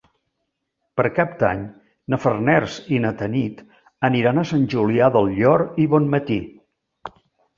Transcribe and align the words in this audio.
Per 0.99 1.03
Cap 1.17 1.33
d'Any 1.41 1.59
na 2.13 2.17
Farners 2.23 2.77
i 2.97 3.01
na 3.03 3.11
Tanit 3.19 3.61
aniran 4.09 4.43
a 4.43 4.47
Sant 4.53 4.63
Julià 4.75 5.09
del 5.17 5.29
Llor 5.35 5.65
i 5.83 5.85
Bonmatí. 5.95 6.39